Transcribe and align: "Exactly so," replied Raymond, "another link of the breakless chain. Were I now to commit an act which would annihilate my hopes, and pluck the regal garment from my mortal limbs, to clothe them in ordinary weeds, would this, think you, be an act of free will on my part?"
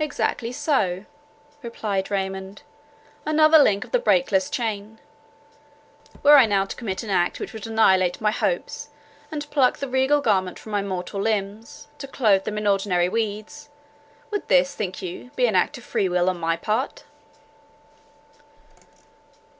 "Exactly 0.00 0.50
so," 0.50 1.04
replied 1.62 2.10
Raymond, 2.10 2.62
"another 3.24 3.60
link 3.60 3.84
of 3.84 3.92
the 3.92 4.00
breakless 4.00 4.50
chain. 4.50 4.98
Were 6.24 6.36
I 6.36 6.46
now 6.46 6.64
to 6.64 6.74
commit 6.74 7.04
an 7.04 7.10
act 7.10 7.38
which 7.38 7.52
would 7.52 7.64
annihilate 7.68 8.20
my 8.20 8.32
hopes, 8.32 8.88
and 9.30 9.48
pluck 9.52 9.78
the 9.78 9.86
regal 9.88 10.20
garment 10.20 10.58
from 10.58 10.72
my 10.72 10.82
mortal 10.82 11.20
limbs, 11.20 11.86
to 11.98 12.08
clothe 12.08 12.42
them 12.42 12.58
in 12.58 12.66
ordinary 12.66 13.08
weeds, 13.08 13.68
would 14.32 14.48
this, 14.48 14.74
think 14.74 15.00
you, 15.00 15.30
be 15.36 15.46
an 15.46 15.54
act 15.54 15.78
of 15.78 15.84
free 15.84 16.08
will 16.08 16.28
on 16.28 16.40
my 16.40 16.56
part?" 16.56 17.04